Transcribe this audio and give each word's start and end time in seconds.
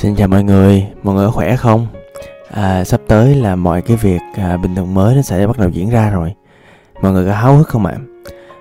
Xin 0.00 0.16
chào 0.16 0.28
mọi 0.28 0.44
người, 0.44 0.86
mọi 1.02 1.14
người 1.14 1.30
khỏe 1.30 1.56
không? 1.56 1.86
À, 2.50 2.84
sắp 2.84 3.00
tới 3.08 3.34
là 3.34 3.56
mọi 3.56 3.82
cái 3.82 3.96
việc 3.96 4.20
à, 4.36 4.56
bình 4.56 4.74
thường 4.74 4.94
mới 4.94 5.14
nó 5.14 5.22
sẽ 5.22 5.46
bắt 5.46 5.58
đầu 5.58 5.68
diễn 5.68 5.90
ra 5.90 6.10
rồi 6.10 6.34
Mọi 7.02 7.12
người 7.12 7.26
có 7.26 7.32
háo 7.32 7.56
hức 7.56 7.68
không 7.68 7.86
ạ? 7.86 7.96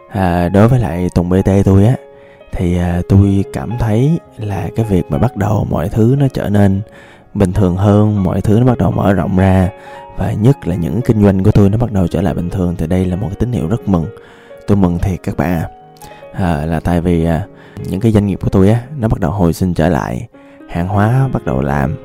À, 0.10 0.50
đối 0.50 0.68
với 0.68 0.80
lại 0.80 1.10
Tùng 1.16 1.30
BT 1.30 1.50
tôi 1.66 1.86
á 1.86 1.96
Thì 2.52 2.78
à, 2.78 3.02
tôi 3.10 3.44
cảm 3.54 3.78
thấy 3.80 4.20
là 4.38 4.70
cái 4.76 4.86
việc 4.90 5.06
mà 5.10 5.18
bắt 5.18 5.38
đầu 5.38 5.68
mọi 5.70 5.90
thứ 5.90 6.16
nó 6.20 6.28
trở 6.34 6.50
nên 6.50 6.82
bình 7.34 7.54
thường 7.54 7.76
hơn 7.76 8.24
Mọi 8.24 8.42
thứ 8.42 8.60
nó 8.60 8.66
bắt 8.66 8.78
đầu 8.78 8.92
mở 8.92 9.14
rộng 9.14 9.38
ra 9.38 9.70
Và 10.18 10.32
nhất 10.32 10.68
là 10.68 10.76
những 10.76 11.02
kinh 11.02 11.24
doanh 11.24 11.44
của 11.44 11.52
tôi 11.52 11.70
nó 11.70 11.78
bắt 11.78 11.92
đầu 11.92 12.08
trở 12.08 12.22
lại 12.22 12.34
bình 12.34 12.50
thường 12.50 12.76
Thì 12.78 12.88
đây 12.88 13.06
là 13.06 13.16
một 13.16 13.28
cái 13.28 13.38
tín 13.40 13.52
hiệu 13.52 13.68
rất 13.68 13.88
mừng 13.90 14.06
Tôi 14.68 14.78
mừng 14.78 15.00
thiệt 15.00 15.20
các 15.24 15.38
bạn 15.38 15.52
à, 15.52 15.70
à 16.34 16.66
Là 16.66 16.80
tại 16.80 17.02
vì 17.02 17.26
à, 17.26 17.46
những 17.90 18.00
cái 18.00 18.12
doanh 18.12 18.28
nghiệp 18.28 18.40
của 18.42 18.50
tôi 18.50 18.70
á 18.70 18.82
Nó 19.00 19.08
bắt 19.08 19.20
đầu 19.20 19.32
hồi 19.32 19.54
sinh 19.54 19.74
trở 19.74 19.90
lại 19.90 20.28
hàng 20.70 20.88
hóa 20.88 21.30
bắt 21.34 21.46
đầu 21.46 21.62
làm 21.62 21.96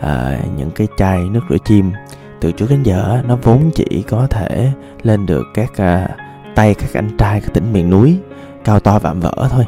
à, 0.00 0.38
những 0.56 0.70
cái 0.70 0.88
chai 0.96 1.20
nước 1.24 1.40
rửa 1.50 1.58
chim. 1.64 1.92
Từ 2.40 2.52
trước 2.52 2.66
đến 2.70 2.82
giờ 2.82 3.22
nó 3.26 3.36
vốn 3.42 3.70
chỉ 3.74 4.04
có 4.08 4.26
thể 4.30 4.70
lên 5.02 5.26
được 5.26 5.44
các 5.54 5.76
à, 5.76 6.08
tay 6.54 6.74
các 6.74 6.90
anh 6.94 7.16
trai 7.18 7.40
các 7.40 7.54
tỉnh 7.54 7.72
miền 7.72 7.90
núi 7.90 8.18
cao 8.64 8.80
to 8.80 8.98
vạm 8.98 9.20
vỡ 9.20 9.48
thôi. 9.50 9.64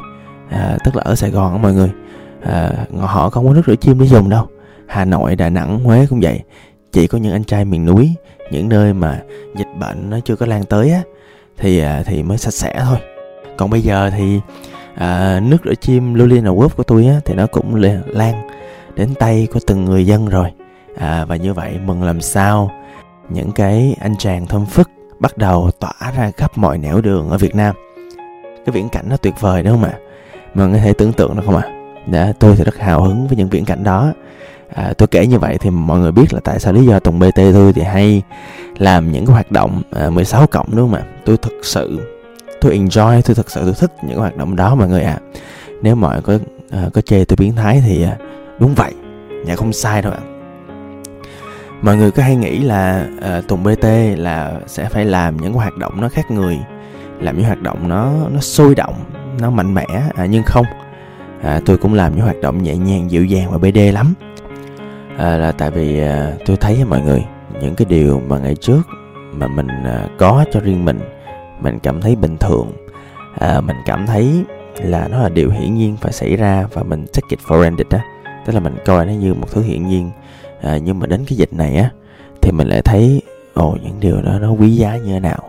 À, 0.49 0.77
tức 0.85 0.95
là 0.95 1.03
ở 1.05 1.15
sài 1.15 1.31
gòn 1.31 1.61
mọi 1.61 1.73
người. 1.73 1.91
À, 2.43 2.71
họ 2.99 3.29
không 3.29 3.47
có 3.47 3.53
nước 3.53 3.61
rửa 3.67 3.75
chim 3.75 3.99
để 3.99 4.05
dùng 4.05 4.29
đâu. 4.29 4.47
Hà 4.87 5.05
nội 5.05 5.35
đà 5.35 5.49
nẵng 5.49 5.79
huế 5.79 6.05
cũng 6.09 6.19
vậy. 6.21 6.41
Chỉ 6.91 7.07
có 7.07 7.17
những 7.17 7.33
anh 7.33 7.43
trai 7.43 7.65
miền 7.65 7.85
núi 7.85 8.15
những 8.51 8.69
nơi 8.69 8.93
mà 8.93 9.21
dịch 9.55 9.67
bệnh 9.79 10.09
nó 10.09 10.19
chưa 10.25 10.35
có 10.35 10.45
lan 10.45 10.63
tới 10.65 10.91
á 10.91 11.01
thì 11.57 11.79
à, 11.79 12.03
thì 12.05 12.23
mới 12.23 12.37
sạch 12.37 12.53
sẽ 12.53 12.81
thôi. 12.85 12.97
Còn 13.57 13.69
bây 13.69 13.81
giờ 13.81 14.09
thì 14.09 14.39
à, 14.97 15.39
nước 15.43 15.57
rửa 15.65 15.75
chim 15.75 16.13
Lulina 16.13 16.49
Wolf 16.49 16.69
của 16.69 16.83
tôi 16.83 17.05
á, 17.05 17.15
thì 17.25 17.33
nó 17.33 17.47
cũng 17.47 17.75
lan 18.07 18.47
đến 18.95 19.13
tay 19.19 19.47
của 19.53 19.59
từng 19.67 19.85
người 19.85 20.05
dân 20.05 20.29
rồi. 20.29 20.51
À, 20.97 21.25
và 21.25 21.35
như 21.35 21.53
vậy 21.53 21.79
mừng 21.85 22.03
làm 22.03 22.21
sao 22.21 22.71
những 23.29 23.51
cái 23.51 23.95
anh 23.99 24.15
chàng 24.17 24.47
thơm 24.47 24.65
phức 24.65 24.89
bắt 25.19 25.37
đầu 25.37 25.71
tỏa 25.79 26.11
ra 26.17 26.31
khắp 26.37 26.57
mọi 26.57 26.77
nẻo 26.77 27.01
đường 27.01 27.29
ở 27.29 27.37
Việt 27.37 27.55
Nam. 27.55 27.75
Cái 28.65 28.73
viễn 28.73 28.89
cảnh 28.89 29.05
nó 29.09 29.17
tuyệt 29.17 29.33
vời 29.39 29.63
đúng 29.63 29.73
không 29.73 29.83
ạ? 29.83 29.97
Mọi 30.53 30.67
người 30.67 30.79
có 30.79 30.85
thể 30.85 30.93
tưởng 30.93 31.13
tượng 31.13 31.35
được 31.35 31.41
không 31.45 31.55
ạ? 31.55 31.67
Đã 32.05 32.33
tôi 32.39 32.55
thì 32.55 32.63
rất 32.63 32.77
hào 32.77 33.01
hứng 33.01 33.27
với 33.27 33.37
những 33.37 33.49
viễn 33.49 33.65
cảnh 33.65 33.83
đó. 33.83 34.13
À, 34.73 34.93
tôi 34.97 35.07
kể 35.07 35.27
như 35.27 35.39
vậy 35.39 35.57
thì 35.57 35.69
mọi 35.69 35.99
người 35.99 36.11
biết 36.11 36.33
là 36.33 36.39
tại 36.43 36.59
sao 36.59 36.73
lý 36.73 36.85
do 36.85 36.99
Tùng 36.99 37.19
BT 37.19 37.35
tôi 37.35 37.73
thì 37.73 37.81
hay 37.81 38.21
làm 38.77 39.11
những 39.11 39.25
cái 39.25 39.33
hoạt 39.33 39.51
động 39.51 39.81
à, 39.91 40.09
16 40.09 40.47
cộng 40.47 40.67
đúng 40.71 40.91
không 40.91 40.99
ạ? 40.99 41.05
Tôi 41.25 41.37
thực 41.37 41.59
sự 41.63 41.99
tôi 42.61 42.77
enjoy 42.77 43.21
tôi 43.21 43.35
thực 43.35 43.51
sự 43.51 43.61
tôi 43.65 43.73
thích 43.73 43.91
những 44.03 44.19
hoạt 44.19 44.37
động 44.37 44.55
đó 44.55 44.75
mọi 44.75 44.87
người 44.87 45.03
ạ 45.03 45.19
à. 45.23 45.39
nếu 45.81 45.95
mọi 45.95 46.21
có 46.21 46.35
uh, 46.35 46.93
có 46.93 47.01
chê 47.01 47.25
tôi 47.25 47.35
biến 47.39 47.55
thái 47.55 47.81
thì 47.85 48.05
uh, 48.05 48.21
đúng 48.59 48.75
vậy 48.75 48.93
dạ 49.45 49.55
không 49.55 49.73
sai 49.73 50.01
đâu 50.01 50.11
ạ 50.11 50.19
à. 50.21 50.27
mọi 51.81 51.97
người 51.97 52.11
có 52.11 52.23
hay 52.23 52.35
nghĩ 52.35 52.59
là 52.59 53.07
uh, 53.17 53.47
tùng 53.47 53.63
bt 53.63 53.85
là 54.17 54.53
sẽ 54.67 54.89
phải 54.89 55.05
làm 55.05 55.37
những 55.37 55.53
hoạt 55.53 55.77
động 55.77 56.01
nó 56.01 56.09
khác 56.09 56.31
người 56.31 56.57
làm 57.21 57.37
những 57.37 57.45
hoạt 57.45 57.61
động 57.61 57.87
nó 57.87 58.11
nó 58.31 58.39
sôi 58.39 58.75
động 58.75 58.95
nó 59.39 59.49
mạnh 59.49 59.73
mẽ 59.73 59.85
à, 60.15 60.25
nhưng 60.25 60.43
không 60.43 60.65
à, 61.41 61.59
tôi 61.65 61.77
cũng 61.77 61.93
làm 61.93 62.15
những 62.15 62.25
hoạt 62.25 62.41
động 62.41 62.63
nhẹ 62.63 62.77
nhàng 62.77 63.11
dịu 63.11 63.25
dàng 63.25 63.51
và 63.51 63.57
bd 63.57 63.77
lắm 63.93 64.13
à, 65.17 65.37
là 65.37 65.51
tại 65.51 65.71
vì 65.71 65.99
à, 65.99 66.33
tôi 66.45 66.57
thấy 66.57 66.85
mọi 66.89 67.01
người 67.01 67.25
những 67.61 67.75
cái 67.75 67.85
điều 67.89 68.21
mà 68.27 68.39
ngày 68.39 68.55
trước 68.55 68.81
mà 69.31 69.47
mình 69.47 69.67
à, 69.67 70.07
có 70.17 70.45
cho 70.51 70.59
riêng 70.59 70.85
mình 70.85 70.99
mình 71.61 71.79
cảm 71.79 72.01
thấy 72.01 72.15
bình 72.15 72.37
thường. 72.37 72.71
À, 73.39 73.61
mình 73.61 73.77
cảm 73.85 74.05
thấy 74.07 74.43
là 74.83 75.07
nó 75.07 75.19
là 75.23 75.29
điều 75.29 75.49
hiển 75.49 75.75
nhiên 75.75 75.97
phải 76.01 76.11
xảy 76.11 76.35
ra 76.35 76.67
và 76.73 76.83
mình 76.83 77.05
take 77.13 77.27
it 77.29 77.39
for 77.47 77.59
granted 77.59 77.87
á. 77.89 77.99
Tức 78.45 78.53
là 78.53 78.59
mình 78.59 78.75
coi 78.85 79.05
nó 79.05 79.11
như 79.11 79.33
một 79.33 79.51
thứ 79.51 79.61
hiển 79.61 79.87
nhiên. 79.87 80.11
À, 80.61 80.77
nhưng 80.77 80.99
mà 80.99 81.07
đến 81.07 81.25
cái 81.27 81.37
dịch 81.37 81.53
này 81.53 81.75
á 81.75 81.89
thì 82.41 82.51
mình 82.51 82.67
lại 82.67 82.81
thấy 82.81 83.21
ồ 83.53 83.77
những 83.83 83.99
điều 83.99 84.21
đó 84.21 84.39
nó 84.39 84.51
quý 84.51 84.75
giá 84.75 84.97
như 84.97 85.13
thế 85.13 85.19
nào? 85.19 85.39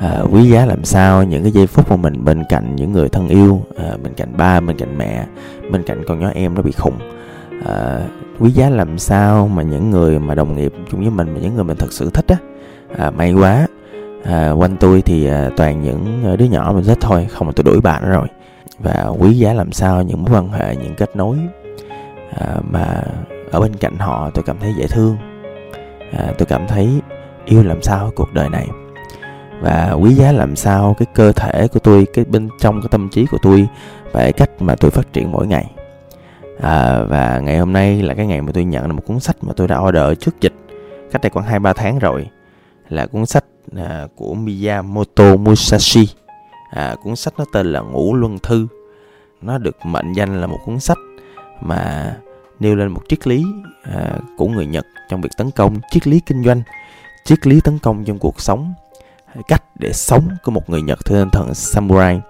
À, 0.00 0.22
quý 0.32 0.50
giá 0.50 0.66
làm 0.66 0.84
sao? 0.84 1.24
Những 1.24 1.42
cái 1.42 1.52
giây 1.52 1.66
phút 1.66 1.90
mà 1.90 1.96
mình 1.96 2.24
bên 2.24 2.44
cạnh 2.48 2.76
những 2.76 2.92
người 2.92 3.08
thân 3.08 3.28
yêu 3.28 3.62
à, 3.76 3.96
bên 4.02 4.14
cạnh 4.14 4.36
ba 4.36 4.60
bên 4.60 4.76
cạnh 4.76 4.98
mẹ 4.98 5.26
bên 5.70 5.82
cạnh 5.82 6.04
con 6.06 6.20
nhỏ 6.20 6.30
em 6.34 6.54
nó 6.54 6.62
bị 6.62 6.72
khùng. 6.72 6.94
À, 7.66 8.00
quý 8.38 8.50
giá 8.50 8.70
làm 8.70 8.98
sao 8.98 9.48
mà 9.48 9.62
những 9.62 9.90
người 9.90 10.18
mà 10.18 10.34
đồng 10.34 10.56
nghiệp 10.56 10.72
chung 10.90 11.00
với 11.00 11.10
mình 11.10 11.34
mà 11.34 11.40
những 11.40 11.54
người 11.54 11.64
mình 11.64 11.76
thật 11.76 11.92
sự 11.92 12.10
thích 12.10 12.26
á 12.28 12.36
à, 12.98 13.10
may 13.10 13.32
quá 13.32 13.66
à, 14.28 14.50
quanh 14.50 14.76
tôi 14.76 15.02
thì 15.02 15.26
à, 15.26 15.50
toàn 15.56 15.82
những 15.82 16.24
à, 16.26 16.36
đứa 16.36 16.44
nhỏ 16.44 16.72
mình 16.74 16.84
thích 16.84 16.98
thôi 17.00 17.26
không 17.30 17.46
mà 17.46 17.52
tôi 17.56 17.64
đuổi 17.64 17.80
bạn 17.80 18.10
rồi. 18.10 18.26
Và 18.78 19.06
quý 19.18 19.32
giá 19.32 19.52
làm 19.52 19.72
sao 19.72 20.02
những 20.02 20.24
mối 20.24 20.36
quan 20.36 20.48
hệ 20.48 20.76
những 20.76 20.94
kết 20.94 21.16
nối 21.16 21.36
à, 22.38 22.56
mà 22.70 23.02
ở 23.52 23.60
bên 23.60 23.76
cạnh 23.76 23.96
họ 23.98 24.30
tôi 24.34 24.44
cảm 24.46 24.58
thấy 24.58 24.74
dễ 24.78 24.86
thương. 24.86 25.16
À, 26.12 26.32
tôi 26.38 26.46
cảm 26.46 26.66
thấy 26.66 27.00
yêu 27.44 27.62
làm 27.62 27.82
sao 27.82 28.10
cuộc 28.16 28.32
đời 28.32 28.48
này. 28.48 28.68
Và 29.60 29.92
quý 29.92 30.14
giá 30.14 30.32
làm 30.32 30.56
sao 30.56 30.94
cái 30.98 31.06
cơ 31.14 31.32
thể 31.32 31.68
của 31.68 31.78
tôi 31.78 32.06
cái 32.14 32.24
bên 32.24 32.48
trong 32.60 32.80
cái 32.80 32.88
tâm 32.90 33.08
trí 33.08 33.26
của 33.26 33.38
tôi 33.42 33.68
và 34.12 34.20
cái 34.20 34.32
cách 34.32 34.50
mà 34.60 34.74
tôi 34.74 34.90
phát 34.90 35.12
triển 35.12 35.32
mỗi 35.32 35.46
ngày. 35.46 35.70
À, 36.60 37.02
và 37.08 37.38
ngày 37.38 37.58
hôm 37.58 37.72
nay 37.72 38.02
là 38.02 38.14
cái 38.14 38.26
ngày 38.26 38.40
mà 38.40 38.52
tôi 38.52 38.64
nhận 38.64 38.88
được 38.88 38.94
một 38.94 39.02
cuốn 39.06 39.20
sách 39.20 39.36
mà 39.40 39.52
tôi 39.56 39.68
đã 39.68 39.78
order 39.78 40.18
trước 40.20 40.40
dịch. 40.40 40.54
Cách 41.12 41.22
đây 41.22 41.30
khoảng 41.30 41.46
hai 41.46 41.58
ba 41.58 41.72
tháng 41.72 41.98
rồi. 41.98 42.28
Là 42.88 43.06
cuốn 43.06 43.26
sách 43.26 43.44
à, 43.76 44.06
của 44.16 44.34
Miyamoto 44.34 45.36
Musashi. 45.36 46.08
À, 46.70 46.94
cuốn 47.02 47.16
sách 47.16 47.34
nó 47.38 47.44
tên 47.52 47.72
là 47.72 47.80
Ngũ 47.80 48.14
Luân 48.14 48.38
Thư. 48.38 48.66
Nó 49.42 49.58
được 49.58 49.76
mệnh 49.84 50.12
danh 50.12 50.40
là 50.40 50.46
một 50.46 50.58
cuốn 50.64 50.80
sách 50.80 50.98
mà 51.60 52.12
nêu 52.60 52.76
lên 52.76 52.88
một 52.88 53.02
triết 53.08 53.26
lý 53.26 53.44
à, 53.82 54.18
của 54.36 54.46
người 54.46 54.66
Nhật 54.66 54.86
trong 55.08 55.20
việc 55.20 55.30
tấn 55.36 55.50
công 55.50 55.80
triết 55.90 56.06
lý 56.06 56.20
kinh 56.26 56.44
doanh 56.44 56.62
triết 57.24 57.46
lý 57.46 57.60
tấn 57.60 57.78
công 57.78 58.04
trong 58.04 58.18
cuộc 58.18 58.40
sống 58.40 58.74
cách 59.48 59.62
để 59.78 59.92
sống 59.92 60.28
của 60.44 60.50
một 60.50 60.70
người 60.70 60.82
Nhật 60.82 60.98
theo 61.06 61.18
tinh 61.18 61.30
thần 61.30 61.54
samurai. 61.54 62.20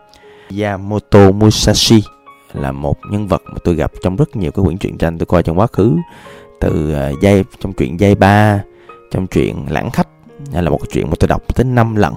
Yamamoto 0.61 1.31
Musashi 1.31 2.03
là 2.53 2.73
một 2.73 2.97
nhân 3.11 3.29
vật 3.29 3.43
mà 3.47 3.59
tôi 3.65 3.75
gặp 3.75 3.93
trong 4.03 4.17
rất 4.17 4.37
nhiều 4.37 4.51
cái 4.51 4.65
quyển 4.65 4.79
truyện 4.79 4.99
tranh 4.99 5.19
tôi 5.19 5.27
coi 5.27 5.43
trong 5.43 5.59
quá 5.59 5.67
khứ 5.67 5.97
từ 6.61 6.93
à, 6.93 7.11
dây 7.23 7.45
trong 7.61 7.73
truyện 7.73 8.01
dây 8.01 8.15
ba 8.15 8.63
trong 9.11 9.27
truyện 9.27 9.67
lãng 9.69 9.91
khách 9.91 10.09
là 10.53 10.71
một 10.71 10.79
cái 10.79 10.89
chuyện 10.93 11.07
mà 11.11 11.15
tôi 11.21 11.29
đọc 11.29 11.43
tới 11.55 11.65
5 11.65 11.97
lần. 11.97 12.15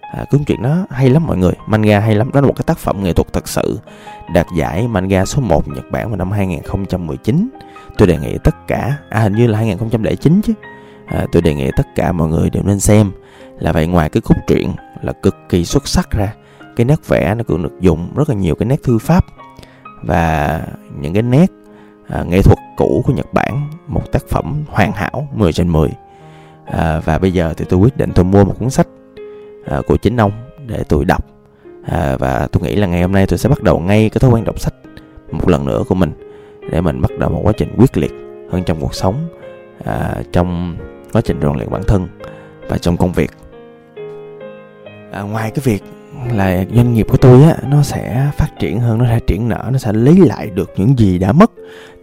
À, 0.00 0.24
cuốn 0.30 0.44
truyện 0.44 0.62
nó 0.62 0.76
hay 0.90 1.10
lắm 1.10 1.26
mọi 1.26 1.36
người 1.36 1.52
manga 1.66 2.00
hay 2.00 2.14
lắm. 2.14 2.30
Đó 2.32 2.40
là 2.40 2.46
một 2.46 2.52
cái 2.56 2.64
tác 2.66 2.78
phẩm 2.78 3.02
nghệ 3.02 3.12
thuật 3.12 3.32
thật 3.32 3.48
sự 3.48 3.78
đạt 4.34 4.46
giải 4.56 4.88
manga 4.88 5.24
số 5.24 5.40
1 5.40 5.68
Nhật 5.68 5.90
Bản 5.90 6.08
vào 6.08 6.16
năm 6.16 6.30
2019 6.30 7.48
tôi 7.98 8.08
đề 8.08 8.18
nghị 8.18 8.38
tất 8.44 8.54
cả 8.66 8.96
à 9.10 9.20
hình 9.20 9.34
như 9.34 9.46
là 9.46 9.58
2009 9.58 10.40
chứ. 10.44 10.52
À, 11.06 11.26
tôi 11.32 11.42
đề 11.42 11.54
nghị 11.54 11.70
tất 11.76 11.86
cả 11.94 12.12
mọi 12.12 12.28
người 12.28 12.50
đều 12.50 12.62
nên 12.62 12.80
xem. 12.80 13.10
Là 13.58 13.72
vậy 13.72 13.86
ngoài 13.86 14.08
cái 14.08 14.20
cốt 14.20 14.36
truyện 14.46 14.72
là 15.02 15.12
cực 15.12 15.36
kỳ 15.48 15.64
xuất 15.64 15.88
sắc 15.88 16.10
ra 16.10 16.34
cái 16.76 16.84
nét 16.84 17.08
vẽ 17.08 17.34
nó 17.34 17.44
cũng 17.44 17.62
được 17.62 17.80
dùng 17.80 18.14
rất 18.14 18.28
là 18.28 18.34
nhiều 18.34 18.54
cái 18.54 18.66
nét 18.66 18.82
thư 18.82 18.98
pháp 18.98 19.24
và 20.02 20.60
những 21.00 21.14
cái 21.14 21.22
nét 21.22 21.46
à, 22.08 22.24
nghệ 22.28 22.42
thuật 22.42 22.58
cũ 22.76 23.02
của 23.06 23.12
Nhật 23.12 23.26
Bản 23.32 23.70
một 23.86 24.12
tác 24.12 24.22
phẩm 24.28 24.64
hoàn 24.68 24.92
hảo 24.92 25.28
10 25.34 25.52
trên 25.52 25.68
10 25.68 25.90
à, 26.64 27.00
và 27.04 27.18
bây 27.18 27.32
giờ 27.32 27.54
thì 27.56 27.64
tôi 27.68 27.80
quyết 27.80 27.96
định 27.96 28.10
tôi 28.14 28.24
mua 28.24 28.44
một 28.44 28.54
cuốn 28.58 28.70
sách 28.70 28.88
à, 29.66 29.80
của 29.86 29.96
chính 29.96 30.16
ông 30.16 30.32
để 30.66 30.82
tôi 30.88 31.04
đọc. 31.04 31.24
À, 31.86 32.16
và 32.18 32.48
tôi 32.52 32.62
nghĩ 32.62 32.76
là 32.76 32.86
ngày 32.86 33.02
hôm 33.02 33.12
nay 33.12 33.26
tôi 33.26 33.38
sẽ 33.38 33.48
bắt 33.48 33.62
đầu 33.62 33.80
ngay 33.80 34.08
cái 34.08 34.20
thói 34.20 34.30
quen 34.30 34.44
đọc 34.44 34.60
sách 34.60 34.74
một 35.30 35.48
lần 35.48 35.66
nữa 35.66 35.82
của 35.88 35.94
mình 35.94 36.12
để 36.70 36.80
mình 36.80 37.00
bắt 37.00 37.10
đầu 37.18 37.30
một 37.30 37.40
quá 37.44 37.52
trình 37.56 37.74
quyết 37.78 37.96
liệt 37.96 38.12
hơn 38.50 38.62
trong 38.64 38.80
cuộc 38.80 38.94
sống 38.94 39.28
à, 39.84 40.14
trong 40.32 40.76
quá 41.12 41.22
trình 41.24 41.40
rèn 41.42 41.52
luyện 41.52 41.70
bản 41.70 41.82
thân 41.86 42.08
và 42.68 42.78
trong 42.78 42.96
công 42.96 43.12
việc. 43.12 43.30
À, 45.12 45.22
ngoài 45.22 45.50
cái 45.50 45.62
việc 45.64 45.82
là 46.32 46.64
doanh 46.74 46.94
nghiệp 46.94 47.06
của 47.10 47.16
tôi 47.16 47.42
á 47.42 47.56
nó 47.68 47.82
sẽ 47.82 48.30
phát 48.36 48.48
triển 48.58 48.80
hơn 48.80 48.98
nó 48.98 49.04
sẽ 49.04 49.20
triển 49.26 49.48
nở 49.48 49.68
nó 49.72 49.78
sẽ 49.78 49.92
lấy 49.92 50.16
lại 50.16 50.50
được 50.50 50.70
những 50.76 50.98
gì 50.98 51.18
đã 51.18 51.32
mất. 51.32 51.50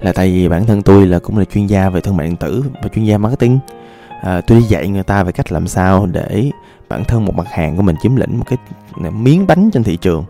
Là 0.01 0.13
tại 0.13 0.27
vì 0.27 0.49
bản 0.49 0.65
thân 0.65 0.81
tôi 0.81 1.07
là 1.07 1.19
cũng 1.19 1.37
là 1.37 1.45
chuyên 1.45 1.65
gia 1.65 1.89
về 1.89 2.01
thương 2.01 2.17
mại 2.17 2.27
điện 2.27 2.35
tử 2.35 2.63
và 2.83 2.89
chuyên 2.89 3.05
gia 3.05 3.17
marketing 3.17 3.59
à, 4.21 4.41
tôi 4.41 4.59
đi 4.59 4.65
dạy 4.65 4.87
người 4.87 5.03
ta 5.03 5.23
về 5.23 5.31
cách 5.31 5.51
làm 5.51 5.67
sao 5.67 6.05
để 6.05 6.51
bản 6.89 7.03
thân 7.03 7.25
một 7.25 7.35
mặt 7.35 7.47
hàng 7.51 7.75
của 7.75 7.81
mình 7.81 7.95
chiếm 8.01 8.15
lĩnh 8.15 8.37
một 8.37 8.45
cái 8.47 8.57
miếng 9.11 9.47
bánh 9.47 9.69
trên 9.73 9.83
thị 9.83 9.97
trường. 9.97 10.25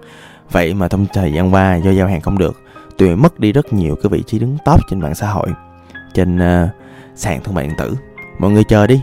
Vậy 0.52 0.74
mà 0.74 0.88
trong 0.88 1.06
thời 1.14 1.34
gian 1.34 1.54
qua 1.54 1.76
do 1.76 1.92
giao 1.92 2.08
hàng 2.08 2.22
không 2.22 2.38
được 2.38 2.62
tôi 2.98 3.16
mất 3.16 3.40
đi 3.40 3.52
rất 3.52 3.74
nhiều 3.74 3.96
cái 3.96 4.10
vị 4.10 4.24
trí 4.28 4.40
đứng 4.40 4.58
top 4.66 4.80
trên 4.90 5.00
mạng 5.00 5.16
xã 5.16 5.28
hội 5.28 5.48
trên 6.14 6.36
uh, 6.38 6.70
sàn 7.16 7.44
thương 7.44 7.56
mại 7.56 7.68
điện 7.68 7.76
tử. 7.78 7.96
Mọi 8.40 8.52
người 8.52 8.64
chờ 8.64 8.88
đi 8.88 9.02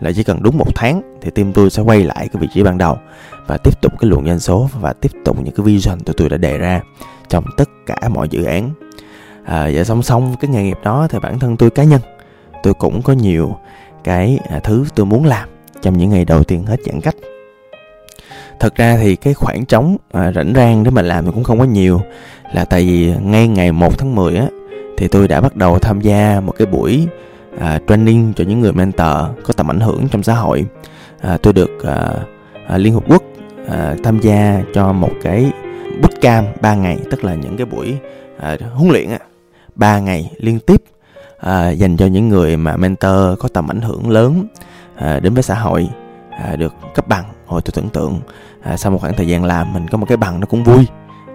là 0.00 0.12
chỉ 0.12 0.22
cần 0.22 0.42
đúng 0.42 0.58
một 0.58 0.74
tháng 0.74 1.02
thì 1.20 1.30
team 1.30 1.52
tôi 1.52 1.70
sẽ 1.70 1.82
quay 1.82 2.04
lại 2.04 2.28
cái 2.32 2.40
vị 2.40 2.48
trí 2.54 2.62
ban 2.62 2.78
đầu 2.78 2.98
và 3.46 3.58
tiếp 3.64 3.80
tục 3.82 3.92
cái 4.00 4.10
luồng 4.10 4.26
doanh 4.26 4.38
số 4.38 4.68
và 4.80 4.92
tiếp 4.92 5.12
tục 5.24 5.36
những 5.44 5.54
cái 5.54 5.66
vision 5.66 6.00
tụi 6.00 6.14
tôi 6.16 6.28
đã 6.28 6.36
đề 6.36 6.58
ra 6.58 6.80
trong 7.28 7.44
tất 7.56 7.68
cả 7.86 8.08
mọi 8.08 8.28
dự 8.28 8.44
án. 8.44 8.70
À, 9.44 9.70
và 9.74 9.84
song 9.84 10.02
song 10.02 10.34
cái 10.40 10.50
nghề 10.50 10.62
nghiệp 10.62 10.78
đó 10.84 11.06
thì 11.10 11.18
bản 11.22 11.38
thân 11.38 11.56
tôi 11.56 11.70
cá 11.70 11.84
nhân 11.84 12.00
tôi 12.62 12.74
cũng 12.74 13.02
có 13.02 13.12
nhiều 13.12 13.56
cái 14.04 14.38
à, 14.48 14.60
thứ 14.64 14.84
tôi 14.94 15.06
muốn 15.06 15.24
làm 15.24 15.48
trong 15.82 15.98
những 15.98 16.10
ngày 16.10 16.24
đầu 16.24 16.44
tiên 16.44 16.64
hết 16.64 16.76
giãn 16.86 17.00
cách. 17.00 17.14
Thật 18.60 18.74
ra 18.74 18.96
thì 18.96 19.16
cái 19.16 19.34
khoảng 19.34 19.66
trống 19.66 19.96
à, 20.12 20.32
rảnh 20.32 20.52
rang 20.54 20.84
để 20.84 20.90
mà 20.90 21.02
làm 21.02 21.24
thì 21.24 21.30
cũng 21.34 21.44
không 21.44 21.58
có 21.58 21.64
nhiều 21.64 22.00
là 22.52 22.64
tại 22.64 22.82
vì 22.86 23.14
ngay 23.22 23.48
ngày 23.48 23.72
1 23.72 23.98
tháng 23.98 24.14
10 24.14 24.36
á 24.36 24.46
thì 24.96 25.08
tôi 25.08 25.28
đã 25.28 25.40
bắt 25.40 25.56
đầu 25.56 25.78
tham 25.78 26.00
gia 26.00 26.40
một 26.40 26.52
cái 26.58 26.66
buổi 26.66 27.06
à, 27.58 27.80
training 27.88 28.32
cho 28.36 28.44
những 28.44 28.60
người 28.60 28.72
mentor 28.72 29.16
có 29.42 29.52
tầm 29.56 29.70
ảnh 29.70 29.80
hưởng 29.80 30.08
trong 30.08 30.22
xã 30.22 30.34
hội. 30.34 30.66
À, 31.20 31.38
tôi 31.42 31.52
được 31.52 31.84
à, 31.84 32.12
à, 32.66 32.78
Liên 32.78 32.94
Hợp 32.94 33.04
Quốc 33.08 33.22
à, 33.68 33.96
tham 34.04 34.20
gia 34.20 34.62
cho 34.74 34.92
một 34.92 35.12
cái 35.22 35.50
bootcamp 36.02 36.62
3 36.62 36.74
ngày 36.74 36.98
tức 37.10 37.24
là 37.24 37.34
những 37.34 37.56
cái 37.56 37.66
buổi 37.66 37.94
à, 38.38 38.56
huấn 38.74 38.90
luyện 38.90 39.10
á 39.10 39.18
3 39.74 39.98
ngày 39.98 40.30
liên 40.36 40.58
tiếp 40.58 40.79
à, 41.40 41.70
dành 41.70 41.96
cho 41.96 42.06
những 42.06 42.28
người 42.28 42.56
mà 42.56 42.76
mentor 42.76 43.38
có 43.38 43.48
tầm 43.52 43.70
ảnh 43.70 43.80
hưởng 43.80 44.10
lớn 44.10 44.46
à, 44.96 45.20
đến 45.20 45.34
với 45.34 45.42
xã 45.42 45.54
hội 45.54 45.88
à, 46.30 46.56
được 46.56 46.74
cấp 46.94 47.08
bằng 47.08 47.24
hồi 47.46 47.62
tôi 47.62 47.72
tưởng 47.74 47.88
tượng. 47.88 48.20
À, 48.62 48.76
sau 48.76 48.92
một 48.92 48.98
khoảng 49.00 49.14
thời 49.14 49.26
gian 49.26 49.44
làm 49.44 49.72
mình 49.72 49.88
có 49.88 49.98
một 49.98 50.06
cái 50.08 50.16
bằng 50.16 50.40
nó 50.40 50.46
cũng 50.46 50.64
vui 50.64 50.86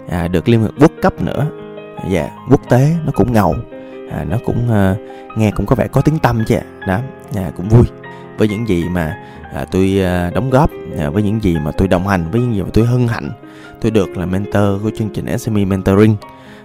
à, 0.08 0.28
được 0.28 0.48
liên 0.48 0.62
hợp 0.62 0.70
quốc 0.80 0.92
cấp 1.02 1.22
nữa. 1.22 1.46
Và 1.96 2.02
yeah, 2.10 2.30
quốc 2.50 2.60
tế 2.68 2.88
nó 3.04 3.12
cũng 3.14 3.32
ngầu 3.32 3.54
à, 4.12 4.24
nó 4.24 4.36
cũng 4.46 4.72
à, 4.72 4.94
nghe 5.36 5.50
cũng 5.50 5.66
có 5.66 5.76
vẻ 5.76 5.88
có 5.88 6.00
tiếng 6.00 6.18
tâm 6.18 6.44
chứ 6.46 6.58
đó 6.86 6.98
à, 7.34 7.50
cũng 7.56 7.68
vui. 7.68 7.84
Với 8.38 8.48
những 8.48 8.68
gì 8.68 8.84
mà 8.88 9.16
à, 9.54 9.64
tôi 9.70 10.00
à, 10.04 10.30
đóng 10.34 10.50
góp 10.50 10.70
à, 10.98 11.10
với 11.10 11.22
những 11.22 11.42
gì 11.42 11.56
mà 11.64 11.72
tôi 11.72 11.88
đồng 11.88 12.08
hành 12.08 12.30
với 12.30 12.40
những 12.40 12.54
gì 12.54 12.62
mà 12.62 12.68
tôi 12.72 12.86
hân 12.86 13.08
hạnh 13.08 13.30
tôi 13.80 13.90
được 13.90 14.16
là 14.16 14.26
mentor 14.26 14.82
của 14.82 14.90
chương 14.98 15.08
trình 15.08 15.38
SME 15.38 15.64
Mentoring 15.64 16.16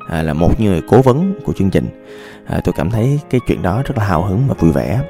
à, 0.09 0.23
là 0.23 0.33
một 0.33 0.61
người 0.61 0.81
cố 0.89 1.01
vấn 1.01 1.33
của 1.45 1.53
chương 1.53 1.69
trình 1.69 1.89
à, 2.45 2.61
tôi 2.63 2.73
cảm 2.73 2.89
thấy 2.89 3.19
cái 3.29 3.41
chuyện 3.47 3.61
đó 3.61 3.83
rất 3.85 3.97
là 3.97 4.03
hào 4.03 4.23
hứng 4.23 4.43
và 4.47 4.53
vui 4.59 4.71
vẻ. 4.71 5.01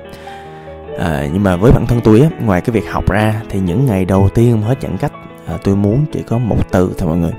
À, 0.99 1.27
nhưng 1.33 1.43
mà 1.43 1.55
với 1.55 1.71
bản 1.71 1.85
thân 1.87 2.01
tôi 2.03 2.21
á 2.21 2.29
ngoài 2.39 2.61
cái 2.61 2.73
việc 2.73 2.91
học 2.91 3.09
ra 3.09 3.41
thì 3.49 3.59
những 3.59 3.85
ngày 3.85 4.05
đầu 4.05 4.29
tiên 4.29 4.61
hết 4.61 4.81
giãn 4.81 4.97
cách 4.97 5.11
à, 5.47 5.57
tôi 5.63 5.75
muốn 5.75 6.05
chỉ 6.11 6.23
có 6.23 6.37
một 6.37 6.71
từ 6.71 6.93
thôi 6.97 7.09
mọi 7.09 7.17
người. 7.17 7.33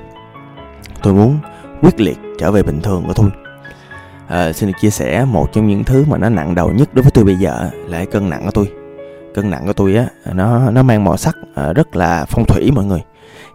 Tôi 1.03 1.13
muốn 1.13 1.39
quyết 1.81 1.99
liệt 1.99 2.17
trở 2.39 2.51
về 2.51 2.63
bình 2.63 2.81
thường 2.81 3.03
của 3.07 3.13
tôi 3.13 3.29
à, 4.27 4.53
xin 4.53 4.69
được 4.71 4.77
chia 4.81 4.89
sẻ 4.89 5.25
một 5.25 5.53
trong 5.53 5.67
những 5.67 5.83
thứ 5.83 6.05
mà 6.09 6.17
nó 6.17 6.29
nặng 6.29 6.55
đầu 6.55 6.71
nhất 6.71 6.89
đối 6.93 7.03
với 7.03 7.11
tôi 7.11 7.23
bây 7.25 7.35
giờ 7.35 7.69
là 7.87 7.97
cái 7.97 8.05
cân 8.05 8.29
nặng 8.29 8.41
của 8.45 8.51
tôi. 8.51 8.71
Cân 9.33 9.49
nặng 9.49 9.63
của 9.65 9.73
tôi 9.73 9.95
á 9.95 10.07
nó 10.33 10.71
nó 10.71 10.83
mang 10.83 11.03
màu 11.03 11.17
sắc 11.17 11.35
à, 11.55 11.73
rất 11.73 11.95
là 11.95 12.25
phong 12.25 12.45
thủy 12.45 12.71
mọi 12.71 12.85
người. 12.85 13.01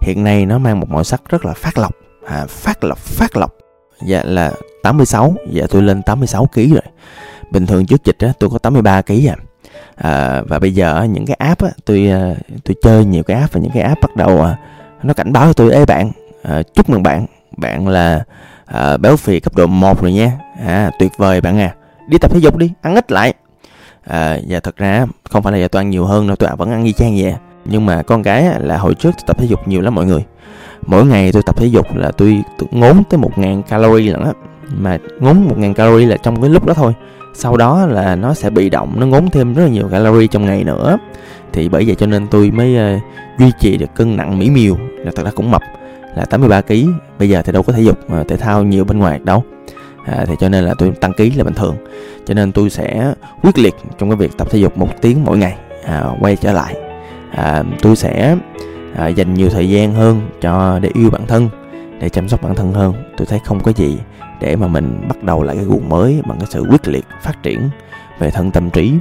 Hiện 0.01 0.25
nay 0.25 0.47
nó 0.47 0.59
mang 0.59 0.81
một 0.81 0.91
màu 0.91 1.05
sắc 1.05 1.23
rất 1.29 1.45
là 1.45 1.53
phát 1.53 1.79
lộc. 1.79 1.93
À, 2.27 2.47
phát 2.49 2.85
lộc 2.85 2.99
phát 2.99 3.37
lộc 3.37 3.55
dạ 4.03 4.23
là 4.25 4.53
86 4.83 5.35
dạ 5.51 5.67
tôi 5.71 5.83
lên 5.83 6.03
86 6.03 6.47
kg 6.47 6.71
rồi. 6.71 6.83
Bình 7.51 7.67
thường 7.67 7.87
trước 7.87 8.05
dịch 8.05 8.19
á 8.19 8.33
tôi 8.39 8.51
có 8.51 8.59
83 8.59 9.03
kg 9.03 9.29
à. 9.29 9.37
À, 9.97 10.43
và 10.49 10.59
bây 10.59 10.75
giờ 10.75 11.07
những 11.11 11.27
cái 11.27 11.37
app 11.39 11.63
á, 11.63 11.71
tôi 11.85 12.09
à, 12.11 12.35
tôi 12.65 12.77
chơi 12.83 13.05
nhiều 13.05 13.23
cái 13.23 13.41
app 13.41 13.53
và 13.53 13.61
những 13.61 13.71
cái 13.75 13.83
app 13.83 14.03
bắt 14.03 14.17
đầu 14.17 14.43
à, 14.43 14.57
nó 15.03 15.15
cảnh 15.15 15.33
báo 15.33 15.47
cho 15.47 15.53
tôi 15.53 15.73
ê 15.73 15.85
bạn 15.85 16.11
à, 16.43 16.63
chúc 16.75 16.91
mừng 16.91 17.03
bạn. 17.03 17.27
Bạn 17.57 17.89
là 17.89 18.25
à, 18.67 18.97
béo 18.97 19.17
phì 19.17 19.41
cấp 19.41 19.55
độ 19.57 19.67
1 19.67 20.03
rồi 20.03 20.13
nha. 20.13 20.33
À, 20.67 20.91
tuyệt 20.99 21.13
vời 21.17 21.41
bạn 21.41 21.59
à. 21.59 21.75
Đi 22.09 22.19
tập 22.19 22.31
thể 22.35 22.39
dục 22.39 22.57
đi 22.57 22.71
ăn 22.83 22.95
ít 22.95 23.13
lại. 23.13 23.35
À, 24.07 24.39
và 24.49 24.61
thật 24.61 24.77
ra 24.77 25.07
không 25.31 25.43
phải 25.43 25.53
là 25.53 25.59
giờ 25.59 25.69
tôi 25.69 25.83
ăn 25.83 25.91
nhiều 25.91 26.05
hơn 26.05 26.27
đâu 26.27 26.37
tôi 26.37 26.49
à, 26.49 26.55
vẫn 26.55 26.71
ăn 26.71 26.85
y 26.85 26.93
chang 26.93 27.17
vậy 27.17 27.31
à. 27.33 27.39
nhưng 27.65 27.87
mà 27.87 28.03
con 28.03 28.23
cái 28.23 28.61
là 28.61 28.79
hồi 28.79 28.95
trước 28.95 29.11
tôi 29.17 29.25
tập 29.27 29.39
thể 29.39 29.47
dục 29.47 29.69
nhiều 29.69 29.81
lắm 29.81 29.95
mọi 29.95 30.07
người 30.07 30.25
mỗi 30.87 31.07
ngày 31.07 31.33
tôi 31.33 31.43
tập 31.43 31.57
thể 31.57 31.67
dục 31.67 31.97
là 31.97 32.11
tôi, 32.11 32.43
tôi 32.59 32.69
ngốn 32.73 33.03
tới 33.11 33.19
một 33.19 33.39
ngàn 33.39 33.63
calorie 33.63 34.13
lận 34.13 34.25
á. 34.25 34.33
Mà 34.79 34.99
ngốn 35.21 35.49
một 35.49 35.59
ngàn 35.59 35.75
calorie 35.75 36.07
là 36.07 36.17
trong 36.17 36.41
cái 36.41 36.51
lúc 36.51 36.67
đó 36.67 36.75
thôi. 36.75 36.93
Sau 37.35 37.57
đó 37.57 37.87
là 37.87 38.17
nó 38.17 38.35
sẽ 38.35 38.51
bị 38.51 38.71
động 38.71 38.95
nó 38.97 39.07
ngốn 39.07 39.31
thêm 39.31 39.55
rất 39.55 39.63
là 39.63 39.69
nhiều 39.69 39.89
calorie 39.89 40.27
trong 40.27 40.47
ngày 40.47 40.65
nữa. 40.65 40.99
Thì 41.53 41.69
bởi 41.69 41.85
vậy 41.87 41.95
cho 41.95 42.07
nên 42.07 42.27
tôi 42.27 42.51
mới 42.51 42.97
uh, 42.97 43.03
duy 43.39 43.51
trì 43.61 43.77
được 43.77 43.95
cân 43.95 44.17
nặng 44.17 44.39
mỹ 44.39 44.51
miều 44.51 44.77
là 45.05 45.11
thật 45.17 45.25
ra 45.25 45.31
cũng 45.31 45.51
mập 45.51 45.63
là 46.17 46.25
83 46.25 46.61
kg 46.61 46.75
bây 47.19 47.29
giờ 47.29 47.43
thì 47.43 47.53
đâu 47.53 47.63
có 47.63 47.73
thể 47.73 47.83
dục 47.83 47.99
uh, 48.21 48.29
thể 48.29 48.37
thao 48.37 48.63
nhiều 48.63 48.85
bên 48.85 48.99
ngoài 48.99 49.21
đâu. 49.25 49.45
À, 50.09 50.25
thì 50.27 50.35
cho 50.41 50.49
nên 50.49 50.65
là 50.65 50.75
tôi 50.79 50.91
tăng 50.91 51.13
ký 51.13 51.31
là 51.31 51.45
bình 51.45 51.55
thường. 51.55 51.77
Cho 52.27 52.35
nên 52.35 52.53
tôi 52.53 52.71
sẽ 52.71 53.15
quyết 53.43 53.59
liệt 53.59 53.75
trong 53.99 54.11
cái 54.11 54.17
việc 54.17 54.37
tập 54.39 54.49
thể 54.51 54.59
dục 54.59 54.79
một 54.79 54.89
tiếng 55.01 55.25
mỗi 55.25 55.39
ngày 55.39 55.57
à, 55.85 56.05
quay 56.21 56.37
trở 56.37 56.53
lại. 56.53 56.77
À, 57.31 57.63
tôi 57.83 57.97
sẽ 57.97 58.37
à, 58.99 59.09
dành 59.09 59.35
nhiều 59.35 59.51
thời 59.51 59.69
gian 59.69 59.95
hơn 59.95 60.21
cho 60.41 60.79
để 60.83 60.91
yêu 60.95 61.11
bản 61.11 61.27
thân 61.27 61.49
để 62.01 62.09
chăm 62.09 62.29
sóc 62.29 62.43
bản 62.43 62.55
thân 62.55 62.73
hơn. 62.73 62.95
Tôi 63.17 63.27
thấy 63.27 63.41
không 63.45 63.61
có 63.61 63.73
gì 63.77 63.99
để 64.41 64.57
mà 64.57 64.69
mình 64.69 65.01
bắt 65.09 65.23
đầu 65.23 65.43
lại 65.43 65.57
cái 65.57 65.65
guồng 65.65 65.89
mới 65.89 66.23
bằng 66.29 66.39
cái 66.39 66.49
sự 66.51 66.65
quyết 66.71 66.89
liệt 66.89 67.05
phát 67.23 67.43
triển 67.43 67.71
về 68.19 68.31
thân 68.31 68.51
tâm 68.51 68.71
trí. 68.71 68.93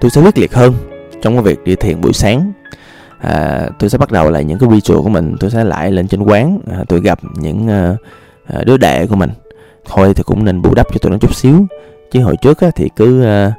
Tôi 0.00 0.10
sẽ 0.10 0.22
quyết 0.22 0.38
liệt 0.38 0.54
hơn 0.54 0.74
trong 1.22 1.34
cái 1.34 1.42
việc 1.42 1.64
đi 1.64 1.76
thiền 1.76 2.00
buổi 2.00 2.12
sáng. 2.12 2.52
À, 3.20 3.68
tôi 3.78 3.90
sẽ 3.90 3.98
bắt 3.98 4.10
đầu 4.10 4.30
lại 4.30 4.44
những 4.44 4.58
cái 4.58 4.68
ritual 4.72 5.02
của 5.02 5.08
mình 5.08 5.36
tôi 5.40 5.50
sẽ 5.50 5.64
lại 5.64 5.90
lên 5.90 6.08
trên 6.08 6.22
quán 6.22 6.58
à, 6.70 6.84
tôi 6.88 7.00
gặp 7.00 7.18
những 7.34 7.68
à, 7.68 7.96
à 8.46 8.62
đứa 8.66 8.76
đệ 8.76 9.06
của 9.06 9.16
mình. 9.16 9.30
Thôi 9.84 10.12
thì 10.14 10.22
cũng 10.22 10.44
nên 10.44 10.62
bù 10.62 10.74
đắp 10.74 10.86
cho 10.92 10.98
tụi 10.98 11.12
nó 11.12 11.18
chút 11.18 11.34
xíu. 11.34 11.66
Chứ 12.10 12.22
hồi 12.22 12.36
trước 12.42 12.60
á, 12.60 12.70
thì 12.74 12.90
cứ 12.96 13.24
à, 13.24 13.52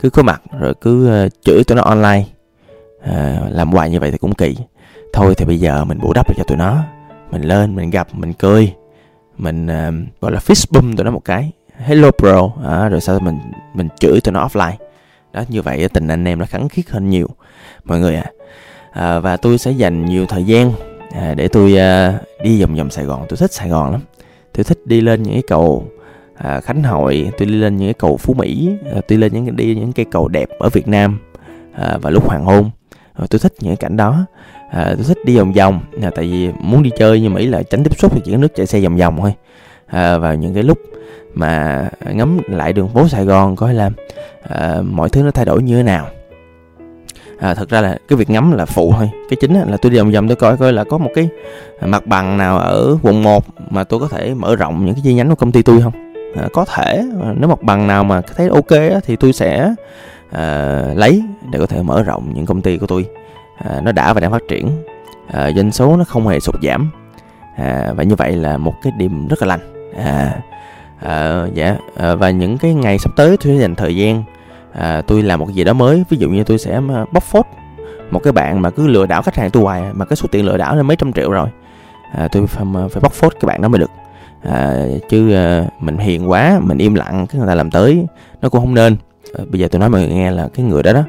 cứ 0.00 0.10
có 0.10 0.22
mặt 0.22 0.42
rồi 0.60 0.74
cứ 0.80 1.08
à, 1.08 1.28
chửi 1.44 1.64
tụi 1.64 1.76
nó 1.76 1.82
online. 1.82 2.24
Ờ, 3.04 3.48
làm 3.50 3.72
hoài 3.72 3.90
như 3.90 4.00
vậy 4.00 4.10
thì 4.10 4.18
cũng 4.18 4.34
kỳ. 4.34 4.56
Thôi 5.12 5.34
thì 5.34 5.44
bây 5.44 5.60
giờ 5.60 5.84
mình 5.84 6.00
bù 6.00 6.12
đắp 6.12 6.36
cho 6.36 6.44
tụi 6.44 6.56
nó. 6.58 6.84
Mình 7.30 7.42
lên 7.42 7.74
mình 7.74 7.90
gặp 7.90 8.08
mình 8.12 8.32
cười. 8.32 8.72
Mình 9.38 9.66
uh, 9.66 10.20
gọi 10.20 10.32
là 10.32 10.38
fist 10.38 10.64
bump 10.70 10.96
tụi 10.96 11.04
nó 11.04 11.10
một 11.10 11.24
cái. 11.24 11.52
Hello 11.76 12.10
bro. 12.22 12.50
À, 12.64 12.88
rồi 12.88 13.00
sau 13.00 13.20
mình 13.20 13.38
mình 13.74 13.88
chửi 14.00 14.20
tụi 14.20 14.32
nó 14.32 14.46
offline. 14.46 14.74
Đó 15.32 15.42
như 15.48 15.62
vậy 15.62 15.88
tình 15.88 16.08
anh 16.08 16.24
em 16.24 16.38
nó 16.38 16.46
khắng 16.46 16.68
khiết 16.68 16.90
hơn 16.90 17.10
nhiều 17.10 17.28
mọi 17.84 18.00
người 18.00 18.16
à, 18.16 18.30
à 18.92 19.18
và 19.18 19.36
tôi 19.36 19.58
sẽ 19.58 19.70
dành 19.70 20.04
nhiều 20.04 20.26
thời 20.26 20.44
gian 20.44 20.72
à, 21.12 21.34
để 21.34 21.48
tôi 21.48 21.76
à, 21.76 22.18
đi 22.42 22.60
vòng 22.60 22.74
vòng 22.74 22.90
Sài 22.90 23.04
Gòn. 23.04 23.26
Tôi 23.28 23.36
thích 23.36 23.52
Sài 23.52 23.68
Gòn 23.68 23.92
lắm. 23.92 24.00
Tôi 24.52 24.64
thích 24.64 24.78
đi 24.84 25.00
lên 25.00 25.22
những 25.22 25.32
cái 25.32 25.42
cầu 25.48 25.88
à, 26.36 26.60
Khánh 26.60 26.82
Hội 26.82 27.30
tôi 27.38 27.46
đi 27.46 27.54
lên 27.54 27.76
những 27.76 27.86
cái 27.86 27.94
cầu 27.94 28.16
Phú 28.16 28.34
Mỹ 28.34 28.70
à, 28.94 29.00
tôi 29.08 29.18
lên 29.18 29.32
những 29.32 29.56
đi 29.56 29.74
những 29.74 29.92
cái 29.92 30.06
cầu 30.10 30.28
đẹp 30.28 30.48
ở 30.58 30.68
Việt 30.68 30.88
Nam 30.88 31.18
à, 31.72 31.98
và 32.02 32.10
lúc 32.10 32.28
hoàng 32.28 32.44
hôn. 32.44 32.70
Ờ, 33.14 33.26
tôi 33.30 33.38
thích 33.38 33.52
những 33.60 33.70
cái 33.70 33.76
cảnh 33.76 33.96
đó. 33.96 34.26
À, 34.70 34.92
tôi 34.96 35.04
thích 35.08 35.18
đi 35.24 35.38
vòng 35.38 35.52
vòng 35.52 35.80
à, 36.02 36.10
tại 36.14 36.24
vì 36.24 36.50
muốn 36.60 36.82
đi 36.82 36.90
chơi 36.98 37.20
như 37.20 37.30
mỹ 37.30 37.46
là 37.46 37.62
tránh 37.62 37.84
tiếp 37.84 37.98
xúc 37.98 38.12
thì 38.14 38.20
chỉ 38.24 38.32
có 38.32 38.38
nước 38.38 38.54
chạy 38.54 38.66
xe 38.66 38.80
vòng 38.80 38.96
vòng 38.96 39.16
thôi. 39.20 39.34
À, 39.86 40.18
vào 40.18 40.34
những 40.34 40.54
cái 40.54 40.62
lúc 40.62 40.78
mà 41.34 41.84
ngắm 42.12 42.40
lại 42.48 42.72
đường 42.72 42.88
phố 42.88 43.08
sài 43.08 43.24
gòn 43.24 43.56
coi 43.56 43.74
là 43.74 43.90
à, 44.48 44.76
mọi 44.82 45.08
thứ 45.08 45.22
nó 45.22 45.30
thay 45.30 45.44
đổi 45.44 45.62
như 45.62 45.76
thế 45.76 45.82
nào. 45.82 46.06
À, 47.38 47.54
thật 47.54 47.68
ra 47.68 47.80
là 47.80 47.98
cái 48.08 48.16
việc 48.16 48.30
ngắm 48.30 48.52
là 48.52 48.64
phụ 48.64 48.92
thôi. 48.98 49.10
Cái 49.30 49.36
chính 49.40 49.54
là 49.54 49.76
tôi 49.82 49.92
đi 49.92 49.98
vòng 49.98 50.12
vòng 50.12 50.28
tôi 50.28 50.36
coi 50.36 50.56
coi 50.56 50.72
là 50.72 50.84
có 50.84 50.98
một 50.98 51.10
cái 51.14 51.28
mặt 51.80 52.06
bằng 52.06 52.38
nào 52.38 52.58
ở 52.58 52.96
quận 53.02 53.22
1 53.22 53.44
mà 53.70 53.84
tôi 53.84 54.00
có 54.00 54.08
thể 54.08 54.34
mở 54.34 54.56
rộng 54.56 54.84
những 54.84 54.94
cái 54.94 55.02
chi 55.04 55.14
nhánh 55.14 55.28
của 55.28 55.34
công 55.34 55.52
ty 55.52 55.62
tôi 55.62 55.80
không? 55.82 55.92
À, 56.36 56.48
có 56.52 56.64
thể. 56.64 57.04
Nếu 57.36 57.48
mặt 57.48 57.62
bằng 57.62 57.86
nào 57.86 58.04
mà 58.04 58.20
thấy 58.20 58.48
ok 58.48 59.02
thì 59.06 59.16
tôi 59.16 59.32
sẽ 59.32 59.74
uh, 60.38 60.98
lấy 60.98 61.22
để 61.50 61.58
có 61.58 61.66
thể 61.66 61.82
mở 61.82 62.02
rộng 62.02 62.32
những 62.34 62.46
công 62.46 62.62
ty 62.62 62.78
của 62.78 62.86
tôi. 62.86 63.06
Uh, 63.60 63.82
nó 63.82 63.92
đã 63.92 64.12
và 64.12 64.20
đang 64.20 64.30
phát 64.30 64.42
triển. 64.48 64.66
Uh, 65.28 65.56
doanh 65.56 65.72
số 65.72 65.96
nó 65.96 66.04
không 66.04 66.28
hề 66.28 66.40
sụt 66.40 66.54
giảm. 66.62 66.90
Uh, 67.52 67.96
và 67.96 68.04
như 68.04 68.14
vậy 68.14 68.36
là 68.36 68.56
một 68.56 68.74
cái 68.82 68.92
điểm 68.98 69.28
rất 69.28 69.42
là 69.42 69.46
lành. 69.46 69.90
Uh, 69.92 70.36
uh, 71.04 71.54
dạ. 71.54 71.76
Uh, 72.12 72.20
và 72.20 72.30
những 72.30 72.58
cái 72.58 72.74
ngày 72.74 72.98
sắp 72.98 73.10
tới 73.16 73.36
tôi 73.36 73.54
sẽ 73.54 73.60
dành 73.60 73.74
thời 73.74 73.96
gian 73.96 74.22
uh, 74.72 75.06
tôi 75.06 75.22
làm 75.22 75.40
một 75.40 75.52
gì 75.52 75.64
đó 75.64 75.72
mới. 75.72 76.04
Ví 76.08 76.16
dụ 76.16 76.28
như 76.28 76.44
tôi 76.44 76.58
sẽ 76.58 76.80
bóc 77.12 77.22
phốt 77.22 77.46
một 78.10 78.20
cái 78.24 78.32
bạn 78.32 78.62
mà 78.62 78.70
cứ 78.70 78.86
lừa 78.86 79.06
đảo 79.06 79.22
khách 79.22 79.36
hàng 79.36 79.50
tôi 79.50 79.62
hoài 79.62 79.82
à, 79.82 79.90
mà 79.94 80.04
cái 80.04 80.16
số 80.16 80.28
tiền 80.30 80.46
lừa 80.46 80.56
đảo 80.56 80.76
lên 80.76 80.86
mấy 80.86 80.96
trăm 80.96 81.12
triệu 81.12 81.30
rồi. 81.30 81.48
À, 82.12 82.28
tôi 82.32 82.46
phải, 82.46 82.64
phải 82.90 83.00
bóc 83.00 83.12
phốt 83.12 83.34
cái 83.40 83.46
bạn 83.46 83.62
đó 83.62 83.68
mới 83.68 83.78
được. 83.78 83.90
À, 84.42 84.74
chứ 85.10 85.34
à, 85.34 85.64
mình 85.80 85.98
hiền 85.98 86.30
quá 86.30 86.60
mình 86.62 86.78
im 86.78 86.94
lặng 86.94 87.26
cái 87.26 87.38
người 87.38 87.48
ta 87.48 87.54
làm 87.54 87.70
tới 87.70 88.06
nó 88.42 88.48
cũng 88.48 88.60
không 88.60 88.74
nên 88.74 88.96
à, 89.32 89.44
bây 89.50 89.60
giờ 89.60 89.68
tôi 89.68 89.80
nói 89.80 89.90
mọi 89.90 90.00
người 90.00 90.10
nghe 90.10 90.30
là 90.30 90.48
cái 90.54 90.66
người 90.66 90.82
đó 90.82 90.92
đó 90.92 91.02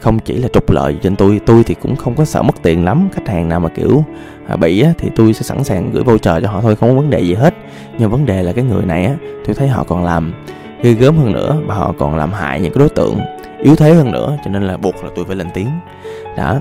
không 0.00 0.18
chỉ 0.18 0.34
là 0.34 0.48
trục 0.48 0.70
lợi 0.70 0.96
trên 1.02 1.16
tôi 1.16 1.40
tôi 1.46 1.62
thì 1.64 1.74
cũng 1.74 1.96
không 1.96 2.14
có 2.14 2.24
sợ 2.24 2.42
mất 2.42 2.62
tiền 2.62 2.84
lắm 2.84 3.08
khách 3.12 3.28
hàng 3.28 3.48
nào 3.48 3.60
mà 3.60 3.68
kiểu 3.68 4.04
à, 4.48 4.56
bị 4.56 4.80
á, 4.80 4.92
thì 4.98 5.08
tôi 5.16 5.32
sẽ 5.32 5.42
sẵn 5.42 5.64
sàng 5.64 5.90
gửi 5.92 6.02
voucher 6.02 6.42
cho 6.42 6.50
họ 6.50 6.60
thôi 6.60 6.76
không 6.76 6.88
có 6.88 6.94
vấn 6.94 7.10
đề 7.10 7.20
gì 7.20 7.34
hết. 7.34 7.54
Nhưng 7.98 8.10
vấn 8.10 8.26
đề 8.26 8.42
là 8.42 8.52
cái 8.52 8.64
người 8.64 8.84
này 8.84 9.04
á 9.04 9.14
tôi 9.46 9.54
thấy 9.54 9.68
họ 9.68 9.84
còn 9.84 10.04
làm 10.04 10.32
ghê 10.82 10.92
gớm 10.92 11.16
hơn 11.16 11.32
nữa 11.32 11.56
và 11.66 11.74
họ 11.74 11.94
còn 11.98 12.16
làm 12.16 12.32
hại 12.32 12.60
những 12.60 12.72
cái 12.72 12.78
đối 12.78 12.88
tượng 12.88 13.18
yếu 13.62 13.76
thế 13.76 13.94
hơn 13.94 14.12
nữa 14.12 14.36
cho 14.44 14.50
nên 14.50 14.62
là 14.62 14.76
buộc 14.76 15.04
là 15.04 15.10
tôi 15.16 15.24
phải 15.24 15.36
lên 15.36 15.46
tiếng. 15.54 15.68
Đó 16.36 16.60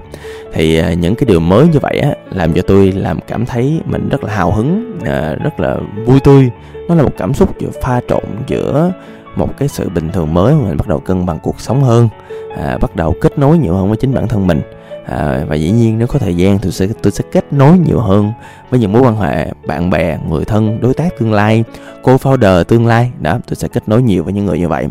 thì 0.54 0.78
à, 0.78 0.94
những 0.94 1.16
cái 1.16 1.26
điều 1.26 1.40
mới 1.40 1.68
như 1.68 1.80
vậy 1.80 2.00
á 2.00 2.12
làm 2.32 2.54
cho 2.54 2.62
tôi 2.62 2.92
làm 2.92 3.20
cảm 3.28 3.46
thấy 3.46 3.82
mình 3.86 4.10
rất 4.10 4.24
là 4.24 4.34
hào 4.34 4.52
hứng 4.52 5.00
à, 5.06 5.36
rất 5.44 5.60
là 5.60 5.78
vui 6.06 6.20
tươi. 6.20 6.50
Nó 6.88 6.96
là 6.96 7.04
một 7.04 7.14
cảm 7.18 7.34
xúc 7.34 7.60
giữa 7.60 7.70
pha 7.82 8.02
trộn 8.08 8.24
giữa 8.48 8.92
một 9.36 9.58
cái 9.58 9.68
sự 9.68 9.90
bình 9.90 10.10
thường 10.10 10.34
mới 10.34 10.56
mà 10.56 10.68
mình 10.68 10.78
bắt 10.78 10.88
đầu 10.88 11.00
cân 11.00 11.26
bằng 11.26 11.40
cuộc 11.40 11.62
sống 11.62 11.84
hơn 11.84 12.10
à, 12.58 12.78
bắt 12.82 12.96
đầu 12.96 13.16
kết 13.22 13.40
nối 13.40 13.58
nhiều 13.58 13.74
hơn 13.74 13.88
với 13.88 13.98
chính 13.98 14.14
bản 14.14 14.28
thân 14.28 14.48
mình. 14.48 14.62
À, 15.06 15.46
và 15.48 15.56
dĩ 15.56 15.72
nhiên 15.72 15.98
nếu 15.98 16.08
có 16.08 16.20
thời 16.20 16.36
gian 16.36 16.60
tôi 16.60 16.72
sẽ 16.72 16.88
tôi 17.02 17.12
sẽ 17.12 17.24
kết 17.32 17.54
nối 17.54 17.78
nhiều 17.78 18.00
hơn 18.00 18.32
với 18.70 18.80
những 18.80 18.94
mối 18.94 19.02
quan 19.02 19.18
hệ 19.18 19.52
bạn 19.68 19.90
bè 19.90 20.18
người 20.30 20.46
thân 20.46 20.82
đối 20.82 20.94
tác 20.94 21.20
tương 21.20 21.34
lai 21.34 21.64
cô 22.04 22.16
founder 22.16 22.64
tương 22.64 22.88
lai. 22.88 23.12
Đó 23.22 23.40
tôi 23.48 23.56
sẽ 23.56 23.68
kết 23.68 23.84
nối 23.88 24.02
nhiều 24.02 24.24
với 24.24 24.34
những 24.34 24.46
người 24.46 24.60
như 24.60 24.68
vậy. 24.68 24.88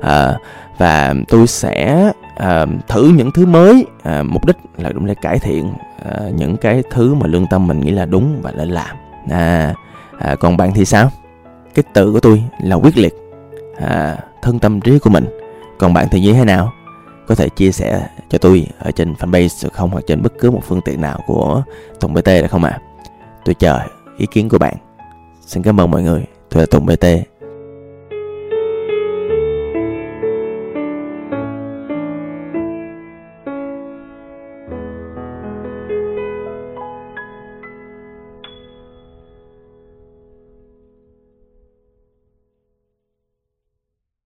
À, 0.00 0.36
và 0.78 1.14
tôi 1.28 1.46
sẽ 1.46 2.10
à, 2.36 2.66
thử 2.88 3.12
những 3.16 3.30
thứ 3.32 3.46
mới 3.46 3.86
à, 4.02 4.22
mục 4.22 4.46
đích 4.46 4.56
là 4.78 4.90
đúng 4.90 5.06
để 5.06 5.14
cải 5.22 5.38
thiện 5.38 5.72
à, 6.10 6.20
những 6.36 6.56
cái 6.56 6.82
thứ 6.90 7.14
mà 7.14 7.26
lương 7.26 7.46
tâm 7.46 7.66
mình 7.66 7.80
nghĩ 7.80 7.90
là 7.90 8.04
đúng 8.04 8.38
và 8.42 8.52
nên 8.52 8.68
làm. 8.68 8.96
À, 9.30 9.74
à 10.18 10.34
còn 10.40 10.56
bạn 10.56 10.72
thì 10.74 10.84
sao? 10.84 11.10
Cái 11.74 11.82
tự 11.92 12.12
của 12.12 12.20
tôi 12.20 12.44
là 12.62 12.76
quyết 12.76 12.98
liệt 12.98 13.19
à, 13.80 14.18
thân 14.42 14.58
tâm 14.58 14.80
trí 14.80 14.98
của 14.98 15.10
mình. 15.10 15.24
Còn 15.78 15.94
bạn 15.94 16.08
thì 16.10 16.20
như 16.20 16.32
thế 16.32 16.44
nào? 16.44 16.72
Có 17.26 17.34
thể 17.34 17.48
chia 17.48 17.72
sẻ 17.72 18.08
cho 18.28 18.38
tôi 18.38 18.66
ở 18.78 18.90
trên 18.90 19.12
fanpage 19.12 19.64
được 19.64 19.72
không? 19.72 19.90
Hoặc 19.90 20.04
trên 20.06 20.22
bất 20.22 20.32
cứ 20.38 20.50
một 20.50 20.60
phương 20.64 20.80
tiện 20.80 21.00
nào 21.00 21.20
của 21.26 21.62
Tùng 22.00 22.14
BT 22.14 22.26
được 22.26 22.50
không 22.50 22.64
ạ? 22.64 22.70
À? 22.70 22.80
tôi 23.44 23.54
chờ 23.54 23.80
ý 24.16 24.26
kiến 24.26 24.48
của 24.48 24.58
bạn. 24.58 24.74
Xin 25.46 25.62
cảm 25.62 25.80
ơn 25.80 25.90
mọi 25.90 26.02
người. 26.02 26.24
Tôi 26.50 26.62
là 26.62 26.66
Tùng 26.70 26.86
BT 26.86 27.06